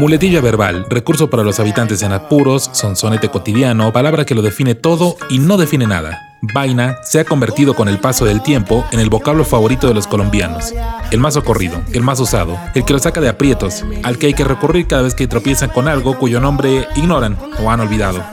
Muletilla 0.00 0.40
verbal, 0.40 0.86
recurso 0.88 1.28
para 1.28 1.42
los 1.42 1.60
habitantes 1.60 2.02
en 2.02 2.12
apuros, 2.12 2.70
sonsonete 2.72 3.28
cotidiano, 3.28 3.92
palabra 3.92 4.24
que 4.24 4.34
lo 4.34 4.40
define 4.40 4.74
todo 4.74 5.14
y 5.28 5.40
no 5.40 5.58
define 5.58 5.86
nada. 5.86 6.38
Vaina 6.40 6.96
se 7.02 7.20
ha 7.20 7.26
convertido 7.26 7.74
con 7.74 7.86
el 7.86 7.98
paso 7.98 8.24
del 8.24 8.42
tiempo 8.42 8.86
en 8.92 9.00
el 9.00 9.10
vocablo 9.10 9.44
favorito 9.44 9.88
de 9.88 9.92
los 9.92 10.06
colombianos. 10.06 10.72
El 11.10 11.20
más 11.20 11.34
socorrido, 11.34 11.82
el 11.92 12.02
más 12.02 12.18
usado, 12.18 12.58
el 12.74 12.86
que 12.86 12.94
lo 12.94 12.98
saca 12.98 13.20
de 13.20 13.28
aprietos, 13.28 13.84
al 14.02 14.16
que 14.16 14.28
hay 14.28 14.32
que 14.32 14.44
recurrir 14.44 14.86
cada 14.86 15.02
vez 15.02 15.14
que 15.14 15.26
tropiezan 15.26 15.68
con 15.68 15.86
algo 15.86 16.16
cuyo 16.16 16.40
nombre 16.40 16.88
ignoran 16.96 17.36
o 17.62 17.70
han 17.70 17.80
olvidado. 17.80 18.24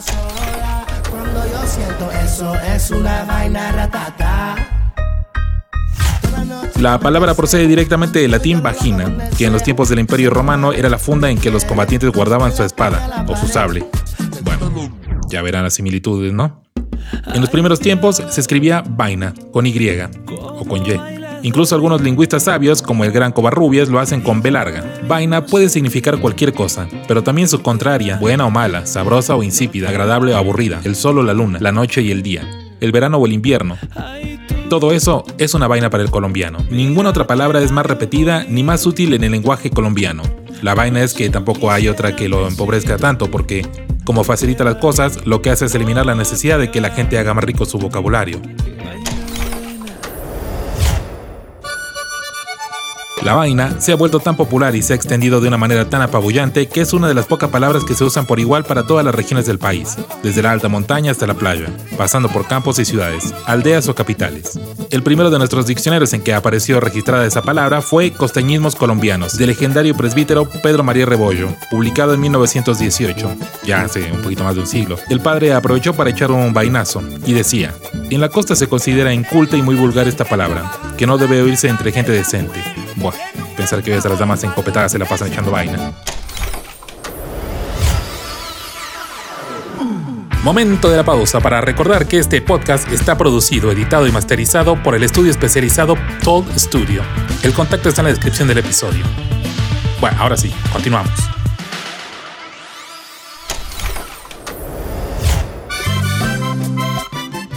La 6.79 6.99
palabra 6.99 7.33
procede 7.33 7.67
directamente 7.67 8.19
del 8.19 8.29
latín 8.31 8.61
vagina, 8.61 9.29
que 9.35 9.45
en 9.45 9.53
los 9.53 9.63
tiempos 9.63 9.89
del 9.89 9.97
Imperio 9.97 10.29
Romano 10.29 10.73
era 10.73 10.89
la 10.89 10.99
funda 10.99 11.29
en 11.31 11.39
que 11.39 11.49
los 11.49 11.65
combatientes 11.65 12.11
guardaban 12.11 12.55
su 12.55 12.63
espada 12.63 13.25
o 13.27 13.35
su 13.35 13.47
sable. 13.47 13.83
Bueno, 14.43 14.91
ya 15.27 15.41
verán 15.41 15.63
las 15.63 15.73
similitudes, 15.73 16.33
¿no? 16.33 16.61
En 17.33 17.41
los 17.41 17.49
primeros 17.49 17.79
tiempos 17.79 18.21
se 18.29 18.41
escribía 18.41 18.83
vaina, 18.87 19.33
con 19.51 19.65
Y 19.65 19.75
o 20.37 20.65
con 20.65 20.85
Y. 20.85 20.99
Incluso 21.41 21.73
algunos 21.73 22.01
lingüistas 22.01 22.43
sabios, 22.43 22.83
como 22.83 23.03
el 23.03 23.11
gran 23.11 23.31
Covarrubias, 23.31 23.89
lo 23.89 23.99
hacen 23.99 24.21
con 24.21 24.43
B 24.43 24.51
larga. 24.51 24.83
Vaina 25.07 25.45
puede 25.45 25.69
significar 25.69 26.19
cualquier 26.19 26.53
cosa, 26.53 26.87
pero 27.07 27.23
también 27.23 27.47
su 27.47 27.61
contraria, 27.63 28.17
buena 28.17 28.45
o 28.45 28.51
mala, 28.51 28.85
sabrosa 28.85 29.35
o 29.35 29.41
insípida, 29.41 29.89
agradable 29.89 30.33
o 30.33 30.37
aburrida, 30.37 30.79
el 30.83 30.95
sol 30.95 31.17
o 31.17 31.23
la 31.23 31.33
luna, 31.33 31.57
la 31.59 31.71
noche 31.71 32.03
y 32.03 32.11
el 32.11 32.21
día, 32.21 32.47
el 32.79 32.91
verano 32.91 33.17
o 33.17 33.25
el 33.25 33.33
invierno. 33.33 33.77
Todo 34.69 34.91
eso 34.91 35.23
es 35.37 35.53
una 35.53 35.67
vaina 35.67 35.89
para 35.89 36.03
el 36.03 36.11
colombiano. 36.11 36.57
Ninguna 36.69 37.11
otra 37.11 37.25
palabra 37.25 37.61
es 37.61 37.71
más 37.71 37.85
repetida 37.85 38.43
ni 38.49 38.63
más 38.63 38.85
útil 38.85 39.13
en 39.13 39.23
el 39.23 39.31
lenguaje 39.31 39.69
colombiano. 39.69 40.23
La 40.61 40.75
vaina 40.75 41.01
es 41.01 41.13
que 41.13 41.29
tampoco 41.29 41.71
hay 41.71 41.87
otra 41.87 42.17
que 42.17 42.27
lo 42.27 42.45
empobrezca 42.45 42.97
tanto 42.97 43.31
porque 43.31 43.65
como 44.03 44.25
facilita 44.25 44.65
las 44.65 44.75
cosas, 44.75 45.25
lo 45.25 45.41
que 45.41 45.51
hace 45.51 45.65
es 45.65 45.75
eliminar 45.75 46.05
la 46.05 46.15
necesidad 46.15 46.59
de 46.59 46.69
que 46.69 46.81
la 46.81 46.89
gente 46.89 47.17
haga 47.17 47.33
más 47.33 47.45
rico 47.45 47.65
su 47.65 47.77
vocabulario. 47.77 48.41
La 53.27 53.33
vaina 53.33 53.81
se 53.81 53.91
ha 53.91 53.97
vuelto 53.97 54.21
tan 54.21 54.37
popular 54.37 54.73
y 54.73 54.81
se 54.81 54.93
ha 54.93 54.95
extendido 54.95 55.41
de 55.41 55.49
una 55.49 55.57
manera 55.57 55.89
tan 55.89 56.01
apabullante 56.01 56.67
que 56.67 56.79
es 56.79 56.93
una 56.93 57.09
de 57.09 57.13
las 57.13 57.25
pocas 57.25 57.49
palabras 57.49 57.83
que 57.83 57.93
se 57.93 58.05
usan 58.05 58.25
por 58.25 58.39
igual 58.39 58.63
para 58.63 58.87
todas 58.87 59.03
las 59.03 59.13
regiones 59.13 59.45
del 59.45 59.59
país, 59.59 59.97
desde 60.23 60.41
la 60.41 60.53
alta 60.53 60.69
montaña 60.69 61.11
hasta 61.11 61.27
la 61.27 61.33
playa, 61.33 61.65
pasando 61.97 62.29
por 62.29 62.47
campos 62.47 62.79
y 62.79 62.85
ciudades, 62.85 63.33
aldeas 63.45 63.89
o 63.89 63.95
capitales. 63.95 64.57
El 64.91 65.03
primero 65.03 65.29
de 65.29 65.39
nuestros 65.39 65.67
diccionarios 65.67 66.13
en 66.13 66.21
que 66.21 66.33
apareció 66.33 66.79
registrada 66.79 67.25
esa 67.25 67.41
palabra 67.41 67.81
fue 67.81 68.11
Costeñismos 68.11 68.75
Colombianos, 68.75 69.37
del 69.37 69.47
legendario 69.47 69.93
presbítero 69.93 70.49
Pedro 70.63 70.85
María 70.85 71.05
Rebollo, 71.05 71.49
publicado 71.69 72.13
en 72.13 72.21
1918, 72.21 73.35
ya 73.65 73.81
hace 73.81 74.09
un 74.09 74.21
poquito 74.21 74.45
más 74.45 74.55
de 74.55 74.61
un 74.61 74.67
siglo. 74.67 74.95
El 75.09 75.19
padre 75.19 75.51
aprovechó 75.51 75.93
para 75.93 76.11
echar 76.11 76.31
un 76.31 76.53
vainazo 76.53 77.03
y 77.25 77.33
decía, 77.33 77.75
en 78.09 78.21
la 78.21 78.29
costa 78.29 78.55
se 78.55 78.69
considera 78.69 79.13
inculta 79.13 79.57
y 79.57 79.61
muy 79.61 79.75
vulgar 79.75 80.07
esta 80.07 80.23
palabra, 80.23 80.71
que 80.97 81.05
no 81.05 81.17
debe 81.17 81.41
oírse 81.41 81.67
entre 81.67 81.91
gente 81.91 82.13
decente. 82.13 82.76
Buah, 82.97 83.13
pensar 83.55 83.83
que 83.83 83.93
a 83.93 83.97
las 83.97 84.19
damas 84.19 84.43
encopetadas 84.43 84.91
se 84.91 84.99
la 84.99 85.05
pasan 85.05 85.31
echando 85.31 85.51
vaina. 85.51 85.93
Momento 90.43 90.89
de 90.89 90.97
la 90.97 91.03
pausa 91.03 91.39
para 91.41 91.59
recordar 91.61 92.07
que 92.07 92.19
este 92.19 92.41
podcast 92.41 92.89
está 92.91 93.17
producido, 93.17 93.71
editado 93.71 94.07
y 94.07 94.11
masterizado 94.11 94.81
por 94.81 94.95
el 94.95 95.03
estudio 95.03 95.29
especializado 95.29 95.95
Told 96.23 96.57
Studio. 96.57 97.03
El 97.43 97.53
contacto 97.53 97.89
está 97.89 98.01
en 98.01 98.05
la 98.05 98.11
descripción 98.11 98.47
del 98.47 98.59
episodio. 98.59 99.03
Bueno, 99.99 100.17
ahora 100.19 100.37
sí, 100.37 100.53
continuamos. 100.71 101.36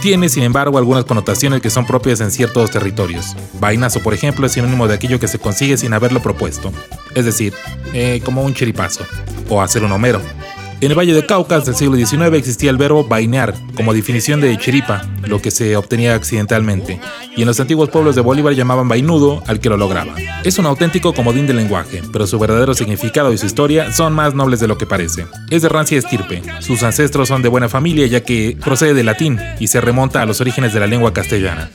Tiene 0.01 0.29
sin 0.29 0.43
embargo 0.43 0.79
algunas 0.79 1.05
connotaciones 1.05 1.61
que 1.61 1.69
son 1.69 1.85
propias 1.85 2.19
en 2.21 2.31
ciertos 2.31 2.71
territorios. 2.71 3.37
Vainazo, 3.59 4.01
por 4.01 4.15
ejemplo, 4.15 4.47
es 4.47 4.53
sinónimo 4.53 4.87
de 4.87 4.95
aquello 4.95 5.19
que 5.19 5.27
se 5.27 5.37
consigue 5.37 5.77
sin 5.77 5.93
haberlo 5.93 6.21
propuesto, 6.21 6.73
es 7.13 7.23
decir, 7.23 7.53
eh, 7.93 8.19
como 8.25 8.41
un 8.41 8.55
chiripazo, 8.55 9.05
o 9.47 9.61
hacer 9.61 9.83
un 9.83 9.91
homero, 9.91 10.19
en 10.81 10.89
el 10.89 10.97
Valle 10.97 11.13
de 11.13 11.25
Caucas 11.25 11.65
del 11.65 11.75
siglo 11.75 11.95
XIX 11.95 12.33
existía 12.33 12.71
el 12.71 12.77
verbo 12.77 13.03
vainear 13.03 13.53
como 13.75 13.93
definición 13.93 14.41
de 14.41 14.57
chiripa, 14.57 15.03
lo 15.27 15.39
que 15.39 15.51
se 15.51 15.77
obtenía 15.77 16.15
accidentalmente, 16.15 16.99
y 17.37 17.41
en 17.41 17.47
los 17.47 17.59
antiguos 17.59 17.89
pueblos 17.89 18.15
de 18.15 18.21
Bolívar 18.21 18.53
llamaban 18.53 18.87
vainudo 18.87 19.43
al 19.45 19.59
que 19.59 19.69
lo 19.69 19.77
lograba. 19.77 20.15
Es 20.43 20.57
un 20.57 20.65
auténtico 20.65 21.13
comodín 21.13 21.45
del 21.45 21.57
lenguaje, 21.57 22.01
pero 22.11 22.25
su 22.25 22.39
verdadero 22.39 22.73
significado 22.73 23.31
y 23.31 23.37
su 23.37 23.45
historia 23.45 23.93
son 23.93 24.13
más 24.13 24.33
nobles 24.33 24.59
de 24.59 24.67
lo 24.67 24.79
que 24.79 24.87
parece. 24.87 25.27
Es 25.51 25.61
de 25.61 25.69
rancia 25.69 25.99
estirpe, 25.99 26.41
sus 26.61 26.81
ancestros 26.81 27.27
son 27.27 27.43
de 27.43 27.49
buena 27.49 27.69
familia 27.69 28.07
ya 28.07 28.23
que 28.23 28.57
procede 28.59 28.95
del 28.95 29.05
latín 29.05 29.39
y 29.59 29.67
se 29.67 29.81
remonta 29.81 30.23
a 30.23 30.25
los 30.25 30.41
orígenes 30.41 30.73
de 30.73 30.79
la 30.79 30.87
lengua 30.87 31.13
castellana. 31.13 31.69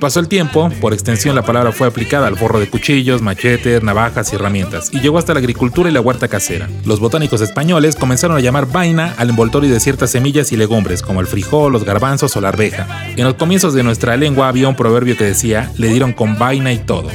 Pasó 0.00 0.18
el 0.18 0.28
tiempo, 0.28 0.70
por 0.80 0.94
extensión 0.94 1.34
la 1.34 1.42
palabra 1.42 1.72
fue 1.72 1.86
aplicada 1.86 2.26
al 2.26 2.38
forro 2.38 2.58
de 2.58 2.70
cuchillos, 2.70 3.20
machetes, 3.20 3.82
navajas 3.82 4.32
y 4.32 4.36
herramientas, 4.36 4.88
y 4.94 5.00
llegó 5.00 5.18
hasta 5.18 5.34
la 5.34 5.40
agricultura 5.40 5.90
y 5.90 5.92
la 5.92 6.00
huerta 6.00 6.26
casera. 6.26 6.70
Los 6.86 7.00
botánicos 7.00 7.42
españoles 7.42 7.96
comenzaron 7.96 8.34
a 8.34 8.40
llamar 8.40 8.49
vaina 8.50 9.14
al 9.16 9.30
envoltorio 9.30 9.72
de 9.72 9.80
ciertas 9.80 10.10
semillas 10.10 10.52
y 10.52 10.56
legumbres, 10.56 11.02
como 11.02 11.20
el 11.20 11.26
frijol, 11.26 11.72
los 11.72 11.84
garbanzos 11.84 12.36
o 12.36 12.40
la 12.40 12.48
arveja. 12.48 12.86
En 13.16 13.24
los 13.24 13.34
comienzos 13.34 13.74
de 13.74 13.82
nuestra 13.82 14.16
lengua 14.16 14.48
había 14.48 14.68
un 14.68 14.76
proverbio 14.76 15.16
que 15.16 15.24
decía, 15.24 15.70
le 15.76 15.88
dieron 15.88 16.12
con 16.12 16.38
vaina 16.38 16.72
y 16.72 16.78
todo 16.78 17.08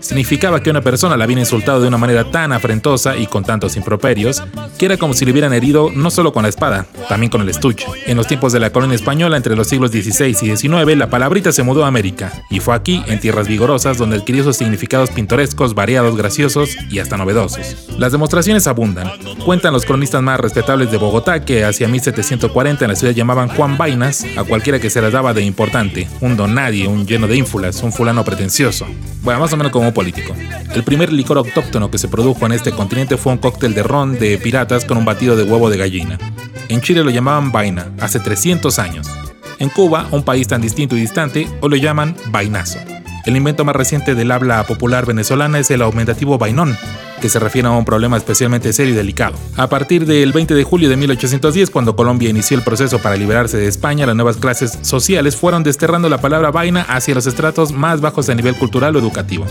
significaba 0.00 0.62
que 0.62 0.70
una 0.70 0.80
persona 0.80 1.16
la 1.16 1.24
había 1.24 1.38
insultado 1.38 1.80
de 1.80 1.88
una 1.88 1.98
manera 1.98 2.30
tan 2.30 2.52
afrentosa 2.52 3.16
y 3.16 3.26
con 3.26 3.44
tantos 3.44 3.76
improperios 3.76 4.42
que 4.78 4.86
era 4.86 4.96
como 4.96 5.14
si 5.14 5.24
le 5.24 5.32
hubieran 5.32 5.52
herido 5.52 5.90
no 5.94 6.10
solo 6.10 6.32
con 6.32 6.42
la 6.42 6.48
espada, 6.48 6.86
también 7.08 7.30
con 7.30 7.40
el 7.40 7.48
estuche. 7.48 7.86
En 8.06 8.16
los 8.16 8.26
tiempos 8.26 8.52
de 8.52 8.60
la 8.60 8.70
colonia 8.70 8.94
española, 8.94 9.36
entre 9.36 9.56
los 9.56 9.68
siglos 9.68 9.90
XVI 9.90 10.28
y 10.28 10.56
XIX, 10.56 10.96
la 10.96 11.10
palabrita 11.10 11.52
se 11.52 11.62
mudó 11.62 11.84
a 11.84 11.88
América 11.88 12.32
y 12.50 12.60
fue 12.60 12.74
aquí, 12.74 13.02
en 13.06 13.20
tierras 13.20 13.48
vigorosas, 13.48 13.98
donde 13.98 14.16
adquirió 14.16 14.44
sus 14.44 14.56
significados 14.56 15.10
pintorescos, 15.10 15.74
variados, 15.74 16.16
graciosos 16.16 16.76
y 16.90 16.98
hasta 16.98 17.16
novedosos. 17.16 17.88
Las 17.98 18.12
demostraciones 18.12 18.66
abundan. 18.66 19.10
Cuentan 19.44 19.72
los 19.72 19.84
cronistas 19.84 20.22
más 20.22 20.40
respetables 20.40 20.90
de 20.90 20.98
Bogotá 20.98 21.44
que 21.44 21.64
hacia 21.64 21.88
1740 21.88 22.84
en 22.84 22.90
la 22.90 22.96
ciudad 22.96 23.14
llamaban 23.14 23.48
Juan 23.48 23.76
Vainas 23.76 24.24
a 24.36 24.44
cualquiera 24.44 24.78
que 24.78 24.90
se 24.90 25.00
las 25.00 25.12
daba 25.12 25.34
de 25.34 25.42
importante, 25.42 26.08
un 26.20 26.36
don 26.36 26.54
nadie, 26.54 26.86
un 26.86 27.06
lleno 27.06 27.26
de 27.26 27.36
ínfulas, 27.36 27.82
un 27.82 27.92
fulano 27.92 28.24
pretencioso. 28.24 28.86
Bueno, 29.22 29.40
más 29.40 29.52
o 29.52 29.56
menos 29.56 29.72
como 29.72 29.85
político. 29.92 30.34
El 30.74 30.84
primer 30.84 31.12
licor 31.12 31.38
autóctono 31.38 31.90
que 31.90 31.98
se 31.98 32.08
produjo 32.08 32.46
en 32.46 32.52
este 32.52 32.72
continente 32.72 33.16
fue 33.16 33.32
un 33.32 33.38
cóctel 33.38 33.74
de 33.74 33.82
ron 33.82 34.18
de 34.18 34.38
piratas 34.38 34.84
con 34.84 34.98
un 34.98 35.04
batido 35.04 35.36
de 35.36 35.42
huevo 35.42 35.70
de 35.70 35.78
gallina. 35.78 36.18
En 36.68 36.80
Chile 36.80 37.04
lo 37.04 37.10
llamaban 37.10 37.52
vaina, 37.52 37.92
hace 38.00 38.20
300 38.20 38.78
años. 38.78 39.08
En 39.58 39.68
Cuba, 39.70 40.08
un 40.10 40.22
país 40.22 40.48
tan 40.48 40.60
distinto 40.60 40.96
y 40.96 41.00
distante, 41.00 41.48
hoy 41.60 41.70
lo 41.70 41.76
llaman 41.76 42.16
vainazo. 42.30 42.78
El 43.26 43.36
invento 43.36 43.64
más 43.64 43.74
reciente 43.74 44.14
del 44.14 44.30
habla 44.30 44.64
popular 44.68 45.04
venezolana 45.04 45.58
es 45.58 45.68
el 45.72 45.82
aumentativo 45.82 46.38
vainón, 46.38 46.78
que 47.20 47.28
se 47.28 47.40
refiere 47.40 47.66
a 47.66 47.72
un 47.72 47.84
problema 47.84 48.16
especialmente 48.16 48.72
serio 48.72 48.94
y 48.94 48.96
delicado. 48.96 49.34
A 49.56 49.68
partir 49.68 50.06
del 50.06 50.32
20 50.32 50.54
de 50.54 50.62
julio 50.62 50.88
de 50.88 50.96
1810, 50.96 51.70
cuando 51.70 51.96
Colombia 51.96 52.30
inició 52.30 52.56
el 52.56 52.62
proceso 52.62 53.00
para 53.00 53.16
liberarse 53.16 53.56
de 53.56 53.66
España, 53.66 54.06
las 54.06 54.14
nuevas 54.14 54.36
clases 54.36 54.78
sociales 54.82 55.34
fueron 55.34 55.64
desterrando 55.64 56.08
la 56.08 56.20
palabra 56.20 56.52
vaina 56.52 56.82
hacia 56.82 57.16
los 57.16 57.26
estratos 57.26 57.72
más 57.72 58.00
bajos 58.00 58.28
a 58.28 58.34
nivel 58.36 58.54
cultural 58.54 58.94
o 58.94 59.00
educativo. 59.00 59.44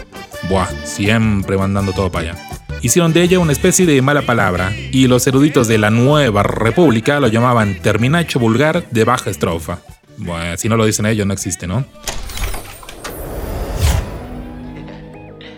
Buah, 0.49 0.69
siempre 0.85 1.57
mandando 1.57 1.91
todo 1.91 2.09
para 2.09 2.31
allá. 2.31 2.39
Hicieron 2.81 3.11
de 3.11 3.23
ella 3.23 3.39
una 3.39 3.51
especie 3.51 3.85
de 3.85 4.01
mala 4.01 4.21
palabra, 4.21 4.71
y 4.93 5.07
los 5.07 5.27
eruditos 5.27 5.67
de 5.67 5.79
la 5.79 5.89
nueva 5.89 6.43
república 6.43 7.19
lo 7.19 7.27
llamaban 7.27 7.81
terminacho 7.81 8.39
vulgar 8.39 8.89
de 8.89 9.03
baja 9.03 9.29
estrofa. 9.29 9.79
Bueno, 10.15 10.55
si 10.55 10.69
no 10.69 10.77
lo 10.77 10.85
dicen 10.85 11.05
ellos, 11.07 11.27
no 11.27 11.33
existe, 11.33 11.67
¿no? 11.67 11.83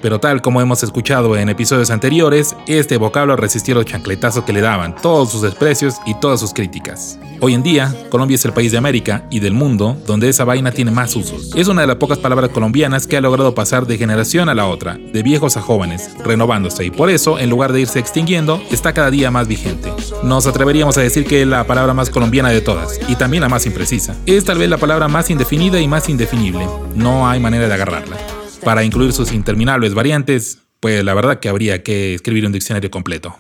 Pero 0.02 0.20
tal 0.20 0.42
como 0.42 0.62
hemos 0.62 0.84
escuchado 0.84 1.36
en 1.38 1.50
episodios 1.50 1.90
anteriores, 1.90 2.56
este 2.68 2.98
vocablo 2.98 3.36
resistió 3.36 3.76
los 3.76 3.86
chancletazos 3.86 4.44
que 4.44 4.54
le 4.54 4.62
daban, 4.62 4.96
todos 4.96 5.32
sus 5.32 5.42
desprecios 5.42 5.96
y 6.06 6.14
todas 6.16 6.40
sus 6.40 6.54
críticas. 6.54 7.20
Hoy 7.40 7.54
en 7.54 7.64
día, 7.64 7.94
Colombia 8.10 8.36
es 8.36 8.46
el 8.46 8.54
país 8.54 8.72
de 8.72 8.78
América 8.78 9.26
y 9.30 9.40
del 9.40 9.54
mundo 9.54 9.98
donde 10.08 10.30
esa 10.30 10.44
vaina 10.44 10.72
tiene 10.72 10.92
más 10.92 11.16
usos. 11.16 11.52
Es 11.56 11.68
una 11.68 11.82
de 11.82 11.88
las 11.88 11.98
pocas 11.98 12.18
palabras 12.18 12.50
colombianas 12.50 13.06
que 13.06 13.18
ha 13.18 13.22
logrado 13.22 13.54
pasar 13.54 13.86
de 13.86 13.98
generación 13.98 14.50
a 14.50 14.56
la 14.56 14.68
otra, 14.68 14.96
de 14.96 15.24
viejos 15.24 15.58
a 15.58 15.62
jóvenes, 15.62 16.12
renovándose 16.24 16.86
y 16.86 16.92
por 16.92 17.10
eso, 17.10 17.38
en 17.40 17.50
lugar 17.50 17.74
de 17.74 17.82
irse 17.82 18.00
extinguiendo, 18.00 18.62
está 18.72 18.94
cada 18.94 19.12
día 19.12 19.32
más 19.32 19.48
vigente. 19.48 19.92
Nos 20.24 20.48
atreveríamos 20.48 20.98
a 20.98 21.02
decir 21.02 21.26
que 21.26 21.42
es 21.42 21.48
la 21.48 21.66
palabra 21.66 21.94
más 21.94 22.10
colombiana 22.10 22.50
de 22.50 22.62
todas 22.62 23.00
y 23.08 23.16
también 23.16 23.42
la 23.42 23.50
más 23.50 23.66
imprecisa. 23.66 24.16
Es 24.26 24.46
tal 24.46 24.58
vez 24.58 24.70
la 24.70 24.78
palabra 24.78 25.08
más 25.08 25.30
indefinida 25.30 25.80
y 25.80 25.88
más 25.88 26.10
indefinible. 26.10 26.68
No 26.96 27.28
hay 27.28 27.40
manera 27.40 27.68
de 27.68 27.74
agarrarla 27.74 28.37
para 28.64 28.84
incluir 28.84 29.14
sus 29.14 29.32
interminables 29.32 29.94
variantes, 29.94 30.60
pues 30.80 31.04
la 31.04 31.14
verdad 31.14 31.40
que 31.40 31.50
habría 31.50 31.84
que 31.84 32.14
escribir 32.14 32.46
un 32.46 32.52
diccionario 32.52 32.92
completo. 32.92 33.38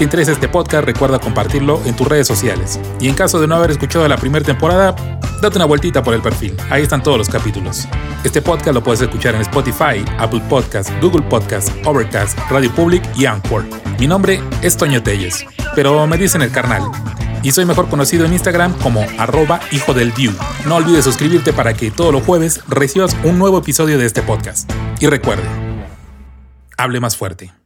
te 0.00 0.04
interesa 0.04 0.32
este 0.32 0.48
podcast, 0.48 0.86
recuerda 0.86 1.18
compartirlo 1.18 1.78
en 1.84 1.94
tus 1.94 2.08
redes 2.08 2.26
sociales. 2.26 2.80
Y 3.00 3.08
en 3.08 3.14
caso 3.14 3.38
de 3.38 3.46
no 3.46 3.54
haber 3.56 3.72
escuchado 3.72 4.08
la 4.08 4.16
primera 4.16 4.42
temporada, 4.42 4.96
date 5.42 5.58
una 5.58 5.66
vueltita 5.66 6.02
por 6.02 6.14
el 6.14 6.22
perfil. 6.22 6.56
Ahí 6.70 6.84
están 6.84 7.02
todos 7.02 7.18
los 7.18 7.28
capítulos. 7.28 7.86
Este 8.24 8.40
podcast 8.40 8.72
lo 8.72 8.82
puedes 8.82 9.02
escuchar 9.02 9.34
en 9.34 9.42
Spotify, 9.42 10.02
Apple 10.16 10.40
Podcasts, 10.48 10.90
Google 11.02 11.20
Podcasts, 11.28 11.70
Overcast, 11.84 12.38
Radio 12.48 12.74
Public 12.74 13.02
y 13.14 13.26
Anchor. 13.26 13.66
Mi 13.98 14.06
nombre 14.06 14.40
es 14.62 14.74
Toño 14.74 15.02
Telles, 15.02 15.44
pero 15.74 16.06
me 16.06 16.16
dicen 16.16 16.40
el 16.40 16.50
carnal. 16.50 16.80
Y 17.42 17.52
soy 17.52 17.64
mejor 17.64 17.88
conocido 17.88 18.26
en 18.26 18.32
Instagram 18.32 18.74
como 18.78 19.04
arroba 19.18 19.60
hijo 19.72 19.94
del. 19.94 20.10
No 20.66 20.76
olvides 20.76 21.04
suscribirte 21.04 21.52
para 21.52 21.74
que 21.74 21.90
todos 21.90 22.12
los 22.12 22.22
jueves 22.22 22.60
recibas 22.68 23.16
un 23.24 23.38
nuevo 23.38 23.58
episodio 23.58 23.98
de 23.98 24.06
este 24.06 24.22
podcast. 24.22 24.70
Y 24.98 25.06
recuerde, 25.06 25.44
hable 26.76 27.00
más 27.00 27.16
fuerte. 27.16 27.59